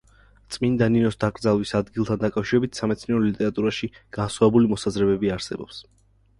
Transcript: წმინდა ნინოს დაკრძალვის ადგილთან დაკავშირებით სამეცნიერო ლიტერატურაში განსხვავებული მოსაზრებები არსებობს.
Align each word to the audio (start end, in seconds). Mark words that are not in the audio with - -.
წმინდა 0.53 0.87
ნინოს 0.95 1.17
დაკრძალვის 1.23 1.73
ადგილთან 1.81 2.23
დაკავშირებით 2.25 2.81
სამეცნიერო 2.81 3.23
ლიტერატურაში 3.27 3.93
განსხვავებული 4.21 4.75
მოსაზრებები 4.75 5.35
არსებობს. 5.39 5.83